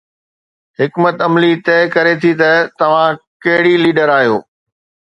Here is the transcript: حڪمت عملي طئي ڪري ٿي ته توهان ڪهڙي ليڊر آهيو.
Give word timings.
حڪمت 0.79 1.17
عملي 1.27 1.53
طئي 1.65 1.83
ڪري 1.95 2.13
ٿي 2.21 2.31
ته 2.41 2.51
توهان 2.79 3.11
ڪهڙي 3.43 3.75
ليڊر 3.83 4.09
آهيو. 4.17 4.37